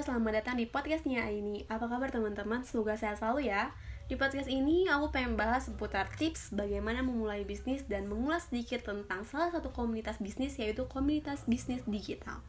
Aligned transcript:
selamat 0.00 0.40
datang 0.40 0.56
di 0.56 0.64
podcastnya 0.64 1.28
ini. 1.28 1.68
Apa 1.68 1.84
kabar 1.84 2.08
teman-teman? 2.08 2.64
Semoga 2.64 2.96
sehat 2.96 3.20
selalu 3.20 3.52
ya. 3.52 3.68
Di 4.08 4.16
podcast 4.16 4.48
ini 4.48 4.88
aku 4.88 5.12
pengen 5.12 5.36
bahas 5.36 5.68
seputar 5.68 6.08
tips 6.16 6.56
bagaimana 6.56 7.04
memulai 7.04 7.44
bisnis 7.44 7.84
dan 7.84 8.08
mengulas 8.08 8.48
sedikit 8.48 8.80
tentang 8.80 9.28
salah 9.28 9.52
satu 9.52 9.68
komunitas 9.76 10.16
bisnis 10.16 10.56
yaitu 10.56 10.88
komunitas 10.88 11.44
bisnis 11.44 11.84
digital. 11.84 12.40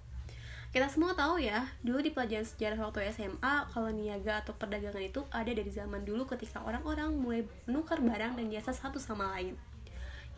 Kita 0.71 0.87
semua 0.87 1.11
tahu 1.11 1.43
ya, 1.43 1.67
dulu 1.83 1.99
di 1.99 2.15
pelajaran 2.15 2.47
sejarah 2.47 2.79
waktu 2.87 3.11
SMA, 3.11 3.67
kalau 3.75 3.91
niaga 3.91 4.47
atau 4.47 4.55
perdagangan 4.55 5.03
itu 5.03 5.19
ada 5.35 5.51
dari 5.51 5.67
zaman 5.67 6.07
dulu 6.07 6.23
ketika 6.31 6.63
orang-orang 6.63 7.11
mulai 7.19 7.43
menukar 7.67 7.99
barang 7.99 8.39
dan 8.39 8.47
jasa 8.47 8.71
satu 8.71 8.95
sama 8.95 9.27
lain. 9.35 9.59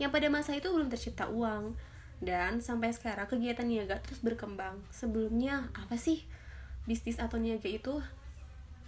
Yang 0.02 0.10
pada 0.18 0.26
masa 0.34 0.50
itu 0.58 0.66
belum 0.66 0.90
tercipta 0.90 1.30
uang, 1.30 1.78
dan 2.18 2.58
sampai 2.58 2.90
sekarang 2.90 3.30
kegiatan 3.30 3.62
niaga 3.62 4.02
terus 4.02 4.18
berkembang. 4.18 4.82
Sebelumnya, 4.90 5.70
apa 5.78 5.94
sih 5.94 6.26
bisnis 6.84 7.16
atau 7.16 7.40
niaga 7.40 7.68
itu 7.68 8.00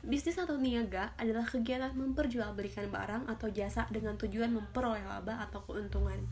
bisnis 0.07 0.39
atau 0.39 0.55
niaga 0.55 1.11
adalah 1.19 1.43
kegiatan 1.43 1.91
memperjualbelikan 1.97 2.87
barang 2.93 3.27
atau 3.27 3.51
jasa 3.51 3.91
dengan 3.91 4.15
tujuan 4.15 4.55
memperoleh 4.55 5.03
laba 5.03 5.43
atau 5.43 5.65
keuntungan. 5.67 6.23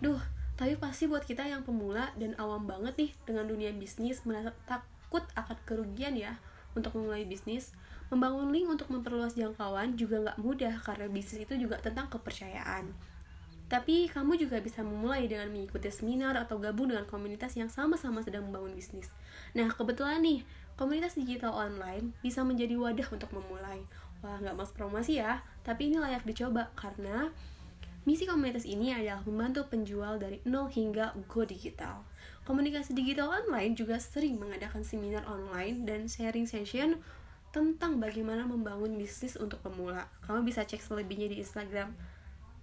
Duh, 0.00 0.22
tapi 0.56 0.78
pasti 0.80 1.04
buat 1.10 1.26
kita 1.26 1.44
yang 1.44 1.66
pemula 1.66 2.14
dan 2.16 2.32
awam 2.40 2.64
banget 2.64 2.94
nih 2.96 3.10
dengan 3.28 3.44
dunia 3.50 3.74
bisnis 3.76 4.24
merasa 4.24 4.56
takut 4.64 5.22
akan 5.36 5.58
kerugian 5.68 6.16
ya 6.16 6.40
untuk 6.72 6.96
memulai 6.96 7.28
bisnis. 7.28 7.76
Membangun 8.08 8.52
link 8.52 8.68
untuk 8.68 8.88
memperluas 8.92 9.36
jangkauan 9.36 9.96
juga 9.96 10.20
nggak 10.20 10.38
mudah 10.40 10.74
karena 10.84 11.08
bisnis 11.08 11.48
itu 11.48 11.56
juga 11.56 11.80
tentang 11.80 12.08
kepercayaan. 12.12 12.92
Tapi 13.72 14.04
kamu 14.12 14.36
juga 14.36 14.60
bisa 14.60 14.84
memulai 14.84 15.24
dengan 15.24 15.48
mengikuti 15.48 15.88
seminar 15.88 16.36
atau 16.36 16.60
gabung 16.60 16.92
dengan 16.92 17.08
komunitas 17.08 17.56
yang 17.56 17.72
sama-sama 17.72 18.20
sedang 18.20 18.44
membangun 18.44 18.76
bisnis. 18.76 19.08
Nah, 19.56 19.72
kebetulan 19.72 20.20
nih, 20.20 20.44
komunitas 20.76 21.16
digital 21.16 21.56
online 21.56 22.12
bisa 22.20 22.44
menjadi 22.44 22.76
wadah 22.76 23.08
untuk 23.08 23.32
memulai. 23.32 23.80
Wah, 24.20 24.36
nggak 24.44 24.60
mas 24.60 24.76
promosi 24.76 25.24
ya, 25.24 25.40
tapi 25.64 25.88
ini 25.88 25.96
layak 25.96 26.20
dicoba 26.28 26.68
karena 26.76 27.32
misi 28.04 28.28
komunitas 28.28 28.68
ini 28.68 28.92
adalah 28.92 29.24
membantu 29.24 29.64
penjual 29.72 30.20
dari 30.20 30.44
nol 30.44 30.68
hingga 30.68 31.16
go 31.24 31.48
digital. 31.48 32.04
Komunikasi 32.44 32.92
digital 32.92 33.32
online 33.32 33.72
juga 33.72 33.96
sering 33.96 34.36
mengadakan 34.36 34.84
seminar 34.84 35.24
online 35.24 35.88
dan 35.88 36.12
sharing 36.12 36.44
session 36.44 37.00
tentang 37.56 38.04
bagaimana 38.04 38.44
membangun 38.44 39.00
bisnis 39.00 39.40
untuk 39.40 39.64
pemula. 39.64 40.12
Kamu 40.28 40.44
bisa 40.44 40.60
cek 40.60 40.84
selebihnya 40.84 41.32
di 41.32 41.40
Instagram 41.40 41.96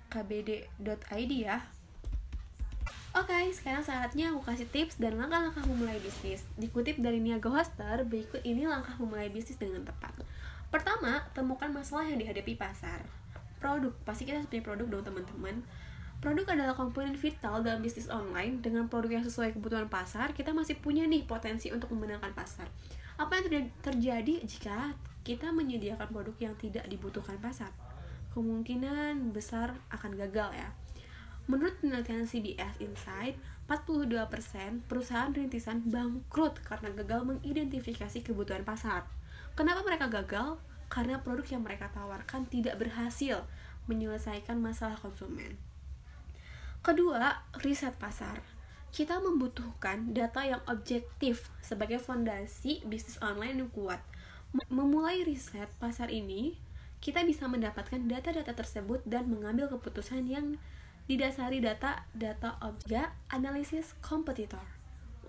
kbd.id 0.10 1.32
ya. 1.32 1.64
Oke, 3.10 3.34
okay, 3.34 3.50
sekarang 3.50 3.82
saatnya 3.82 4.30
aku 4.30 4.46
kasih 4.46 4.70
tips 4.70 5.02
dan 5.02 5.18
langkah-langkah 5.18 5.66
memulai 5.66 5.98
bisnis. 5.98 6.46
Dikutip 6.62 7.02
dari 7.02 7.18
Niaga 7.18 7.50
Hoster, 7.50 8.06
berikut 8.06 8.46
ini 8.46 8.70
langkah 8.70 8.94
memulai 9.02 9.34
bisnis 9.34 9.58
dengan 9.58 9.82
tepat. 9.82 10.14
Pertama, 10.70 11.26
temukan 11.34 11.74
masalah 11.74 12.06
yang 12.06 12.22
dihadapi 12.22 12.54
pasar. 12.54 13.02
Produk, 13.58 13.98
pasti 14.06 14.30
kita 14.30 14.46
punya 14.46 14.62
produk 14.62 14.86
dong 14.86 15.04
teman-teman. 15.10 15.66
Produk 16.22 16.54
adalah 16.54 16.78
komponen 16.78 17.18
vital 17.18 17.66
dalam 17.66 17.82
bisnis 17.82 18.14
online. 18.14 18.62
Dengan 18.62 18.86
produk 18.86 19.18
yang 19.18 19.26
sesuai 19.26 19.58
kebutuhan 19.58 19.90
pasar, 19.90 20.30
kita 20.38 20.54
masih 20.54 20.78
punya 20.78 21.10
nih 21.10 21.26
potensi 21.26 21.74
untuk 21.74 21.90
memenangkan 21.90 22.38
pasar. 22.38 22.70
Apa 23.18 23.42
yang 23.42 23.74
terjadi 23.82 24.46
jika 24.46 24.94
kita 25.26 25.50
menyediakan 25.50 26.14
produk 26.14 26.38
yang 26.38 26.54
tidak 26.62 26.86
dibutuhkan 26.86 27.42
pasar? 27.42 27.74
Kemungkinan 28.34 29.34
besar 29.34 29.78
akan 29.90 30.16
gagal 30.16 30.54
ya. 30.54 30.70
Menurut 31.50 31.82
penelitian 31.82 32.30
CBS 32.30 32.78
Insight, 32.78 33.42
42% 33.66 34.86
perusahaan 34.86 35.34
rintisan 35.34 35.86
bangkrut 35.90 36.62
karena 36.62 36.94
gagal 36.94 37.26
mengidentifikasi 37.26 38.22
kebutuhan 38.22 38.62
pasar. 38.62 39.06
Kenapa 39.58 39.82
mereka 39.82 40.10
gagal? 40.10 40.62
Karena 40.90 41.22
produk 41.22 41.46
yang 41.58 41.62
mereka 41.66 41.90
tawarkan 41.94 42.50
tidak 42.50 42.82
berhasil 42.82 43.46
menyelesaikan 43.90 44.62
masalah 44.62 44.98
konsumen. 44.98 45.58
Kedua, 46.86 47.46
riset 47.66 47.98
pasar. 47.98 48.46
Kita 48.90 49.22
membutuhkan 49.22 50.18
data 50.18 50.46
yang 50.46 50.62
objektif 50.66 51.50
sebagai 51.62 52.02
fondasi 52.02 52.82
bisnis 52.86 53.22
online 53.22 53.66
yang 53.66 53.72
kuat. 53.74 54.02
Memulai 54.70 55.22
riset 55.26 55.70
pasar 55.78 56.10
ini 56.10 56.58
kita 57.00 57.24
bisa 57.24 57.48
mendapatkan 57.48 58.04
data-data 58.08 58.52
tersebut 58.52 59.00
dan 59.08 59.32
mengambil 59.32 59.72
keputusan 59.72 60.28
yang 60.28 60.60
didasari 61.08 61.64
data-data 61.64 62.60
objek 62.62 63.10
analisis 63.32 63.96
kompetitor. 64.04 64.62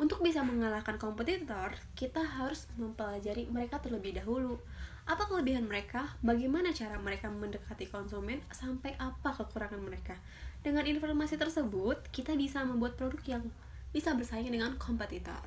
Untuk 0.01 0.25
bisa 0.25 0.41
mengalahkan 0.41 0.97
kompetitor, 0.97 1.77
kita 1.93 2.25
harus 2.25 2.65
mempelajari 2.81 3.49
mereka 3.53 3.85
terlebih 3.85 4.17
dahulu. 4.17 4.57
Apa 5.05 5.29
kelebihan 5.29 5.69
mereka? 5.69 6.17
Bagaimana 6.25 6.73
cara 6.73 6.97
mereka 6.97 7.29
mendekati 7.29 7.85
konsumen? 7.89 8.41
Sampai 8.49 8.97
apa 8.97 9.37
kekurangan 9.37 9.81
mereka? 9.81 10.17
Dengan 10.65 10.89
informasi 10.89 11.37
tersebut, 11.37 12.01
kita 12.17 12.33
bisa 12.33 12.65
membuat 12.65 12.97
produk 12.97 13.21
yang 13.29 13.45
bisa 13.93 14.17
bersaing 14.17 14.49
dengan 14.49 14.81
kompetitor. 14.81 15.45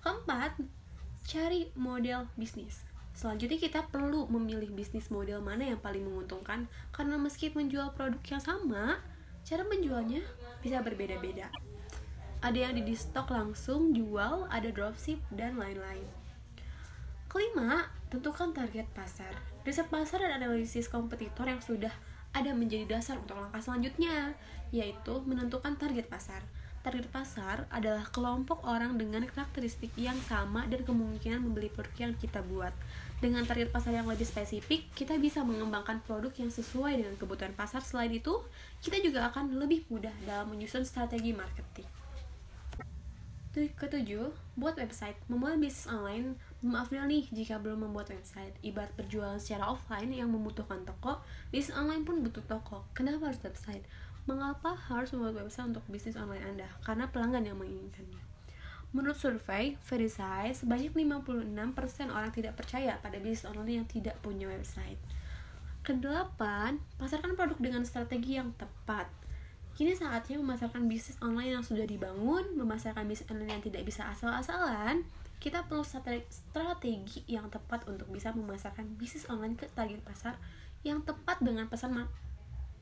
Keempat, 0.00 0.56
cari 1.28 1.68
model 1.76 2.24
bisnis. 2.40 2.87
Selanjutnya 3.18 3.58
kita 3.58 3.82
perlu 3.90 4.30
memilih 4.30 4.70
bisnis 4.70 5.10
model 5.10 5.42
mana 5.42 5.66
yang 5.66 5.82
paling 5.82 6.06
menguntungkan 6.06 6.70
karena 6.94 7.18
meski 7.18 7.50
menjual 7.50 7.90
produk 7.98 8.22
yang 8.30 8.38
sama, 8.38 9.02
cara 9.42 9.66
menjualnya 9.66 10.22
bisa 10.62 10.78
berbeda-beda. 10.86 11.50
Ada 12.46 12.70
yang 12.70 12.78
di 12.78 12.94
stok 12.94 13.34
langsung 13.34 13.90
jual, 13.90 14.46
ada 14.46 14.70
dropship 14.70 15.18
dan 15.34 15.58
lain-lain. 15.58 16.06
Kelima, 17.26 17.90
tentukan 18.06 18.54
target 18.54 18.86
pasar. 18.94 19.34
Riset 19.66 19.90
pasar 19.90 20.22
dan 20.22 20.38
analisis 20.38 20.86
kompetitor 20.86 21.50
yang 21.50 21.58
sudah 21.58 21.90
ada 22.30 22.54
menjadi 22.54 22.86
dasar 22.86 23.18
untuk 23.18 23.34
langkah 23.34 23.58
selanjutnya, 23.58 24.38
yaitu 24.70 25.18
menentukan 25.26 25.74
target 25.74 26.06
pasar. 26.06 26.46
Target 26.78 27.10
pasar 27.10 27.66
adalah 27.74 28.06
kelompok 28.08 28.62
orang 28.62 28.94
dengan 28.94 29.26
karakteristik 29.26 29.90
yang 29.98 30.16
sama 30.30 30.62
dan 30.70 30.86
kemungkinan 30.86 31.42
membeli 31.42 31.66
produk 31.68 32.08
yang 32.08 32.14
kita 32.14 32.38
buat. 32.46 32.70
Dengan 33.18 33.42
target 33.42 33.74
pasar 33.74 33.98
yang 33.98 34.06
lebih 34.06 34.22
spesifik, 34.22 34.86
kita 34.94 35.18
bisa 35.18 35.42
mengembangkan 35.42 35.98
produk 36.06 36.30
yang 36.38 36.54
sesuai 36.54 37.02
dengan 37.02 37.14
kebutuhan 37.18 37.50
pasar. 37.58 37.82
Selain 37.82 38.14
itu, 38.14 38.30
kita 38.78 39.02
juga 39.02 39.26
akan 39.26 39.58
lebih 39.58 39.90
mudah 39.90 40.14
dalam 40.22 40.54
menyusun 40.54 40.86
strategi 40.86 41.34
marketing. 41.34 41.90
Ketujuh, 43.58 44.30
buat 44.54 44.78
website. 44.78 45.18
Memulai 45.26 45.58
bisnis 45.58 45.90
online, 45.90 46.38
maaf 46.62 46.94
nih 46.94 47.26
jika 47.34 47.58
belum 47.58 47.90
membuat 47.90 48.14
website. 48.14 48.54
Ibarat 48.62 48.94
berjualan 48.94 49.42
secara 49.42 49.66
offline 49.66 50.14
yang 50.14 50.30
membutuhkan 50.30 50.86
toko, 50.86 51.18
bisnis 51.50 51.74
online 51.74 52.06
pun 52.06 52.22
butuh 52.22 52.46
toko. 52.46 52.86
Kenapa 52.94 53.34
harus 53.34 53.42
website? 53.42 53.82
Mengapa 54.28 54.76
harus 54.76 55.16
membuat 55.16 55.48
website 55.48 55.72
untuk 55.72 55.88
bisnis 55.88 56.20
online 56.20 56.44
Anda? 56.44 56.68
Karena 56.84 57.08
pelanggan 57.08 57.48
yang 57.48 57.56
menginginkannya. 57.56 58.20
Menurut 58.92 59.16
survei 59.16 59.80
Verify, 59.88 60.52
sebanyak 60.52 60.92
56% 60.92 62.12
orang 62.12 62.28
tidak 62.28 62.52
percaya 62.60 63.00
pada 63.00 63.16
bisnis 63.24 63.48
online 63.48 63.80
yang 63.80 63.88
tidak 63.88 64.20
punya 64.20 64.44
website. 64.44 65.00
Kedelapan, 65.80 66.76
pasarkan 67.00 67.40
produk 67.40 67.56
dengan 67.56 67.88
strategi 67.88 68.36
yang 68.36 68.52
tepat. 68.60 69.08
Kini 69.72 69.96
saatnya 69.96 70.36
memasarkan 70.36 70.84
bisnis 70.92 71.16
online 71.24 71.56
yang 71.56 71.64
sudah 71.64 71.88
dibangun, 71.88 72.52
memasarkan 72.52 73.08
bisnis 73.08 73.32
online 73.32 73.56
yang 73.56 73.64
tidak 73.64 73.88
bisa 73.88 74.12
asal-asalan. 74.12 75.08
Kita 75.40 75.64
perlu 75.64 75.86
strategi 75.86 77.24
yang 77.24 77.48
tepat 77.48 77.88
untuk 77.88 78.12
bisa 78.12 78.36
memasarkan 78.36 78.92
bisnis 79.00 79.24
online 79.32 79.56
ke 79.56 79.64
target 79.72 80.04
pasar 80.04 80.36
yang 80.84 81.00
tepat 81.00 81.40
dengan 81.40 81.64
pesan 81.72 81.96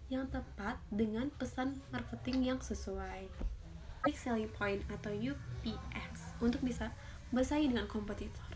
yang 0.06 0.30
tepat 0.30 0.78
dengan 0.88 1.30
pesan 1.34 1.78
marketing 1.90 2.54
yang 2.54 2.58
sesuai. 2.62 3.26
Unique 4.06 4.22
Selling 4.22 4.50
Point 4.54 4.86
atau 4.86 5.10
UPX 5.10 6.38
untuk 6.38 6.62
bisa 6.62 6.94
bersaing 7.34 7.74
dengan 7.74 7.90
kompetitor. 7.90 8.46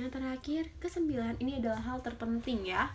Yang 0.00 0.16
terakhir, 0.16 0.62
kesembilan 0.80 1.36
ini 1.44 1.60
adalah 1.60 1.84
hal 1.84 2.00
terpenting 2.00 2.64
ya. 2.64 2.88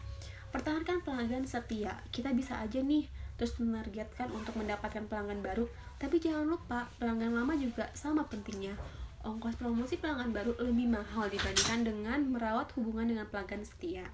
Pertahankan 0.50 1.06
pelanggan 1.06 1.45
setia. 1.45 2.01
Kita 2.09 2.33
bisa 2.33 2.57
aja 2.57 2.81
nih 2.81 3.06
terus 3.38 3.53
menargetkan 3.62 4.33
untuk 4.33 4.57
mendapatkan 4.57 5.06
pelanggan 5.06 5.45
baru, 5.45 5.69
tapi 6.01 6.18
jangan 6.18 6.50
lupa 6.50 6.89
pelanggan 6.97 7.38
lama 7.38 7.53
juga 7.53 7.94
sama 7.94 8.25
pentingnya. 8.25 8.73
Ongkos 9.21 9.62
promosi 9.62 10.01
pelanggan 10.01 10.33
baru 10.33 10.57
lebih 10.57 10.89
mahal 10.89 11.30
dibandingkan 11.30 11.85
dengan 11.85 12.19
merawat 12.33 12.73
hubungan 12.73 13.13
dengan 13.13 13.30
pelanggan 13.30 13.62
setia. 13.62 14.09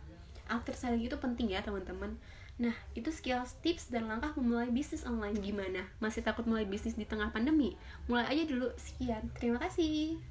After 0.52 0.76
selling 0.76 1.08
itu 1.08 1.16
penting 1.16 1.56
ya 1.56 1.64
teman-teman. 1.64 2.20
Nah, 2.62 2.76
itu 2.94 3.10
skills, 3.10 3.58
tips, 3.66 3.90
dan 3.90 4.06
langkah 4.06 4.30
memulai 4.38 4.70
bisnis 4.70 5.06
online 5.10 5.42
gimana? 5.42 5.90
Masih 5.98 6.22
takut 6.22 6.46
mulai 6.46 6.70
bisnis 6.70 6.94
di 6.94 7.06
tengah 7.06 7.34
pandemi? 7.34 7.74
Mulai 8.06 8.30
aja 8.30 8.44
dulu. 8.46 8.70
Sekian. 8.78 9.34
Terima 9.34 9.58
kasih. 9.58 10.22